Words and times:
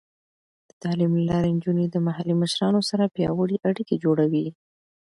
د 0.69 0.71
تعلیم 0.83 1.11
له 1.17 1.23
لارې، 1.29 1.49
نجونې 1.57 1.85
د 1.89 1.95
محلي 2.07 2.35
مشرانو 2.41 2.81
سره 2.89 3.11
پیاوړې 3.15 3.57
اړیکې 3.69 3.95
جوړوي. 4.03 4.45